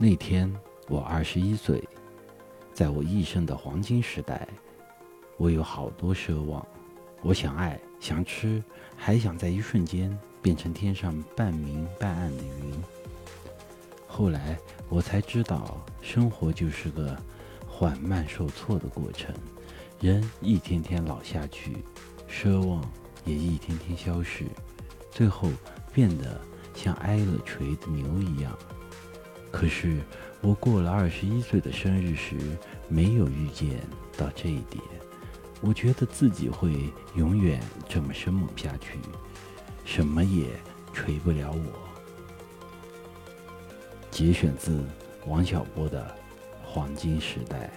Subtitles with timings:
[0.00, 0.48] 那天
[0.86, 1.82] 我二十一岁，
[2.72, 4.46] 在我一生的黄金时代，
[5.36, 6.64] 我有好多奢望。
[7.20, 8.62] 我想爱，想吃，
[8.96, 12.80] 还想在一瞬间变成天上半明半暗的云。
[14.06, 14.56] 后来
[14.88, 17.20] 我才知道，生活就是个
[17.66, 19.34] 缓慢受挫的过程，
[20.00, 21.78] 人一天天老下去，
[22.30, 22.88] 奢望
[23.24, 24.44] 也一天天消逝，
[25.10, 25.50] 最后
[25.92, 26.40] 变得
[26.72, 28.56] 像挨了锤的牛一样。
[29.50, 29.98] 可是
[30.40, 32.36] 我过了二十一岁的生日时，
[32.88, 33.80] 没有预见
[34.16, 34.82] 到这一点。
[35.60, 38.98] 我觉得自己会永远这么生猛下去，
[39.84, 40.46] 什么也
[40.92, 41.72] 锤不了我。
[44.10, 44.84] 节选自
[45.26, 46.04] 王小波的
[46.66, 47.70] 《黄金时代》。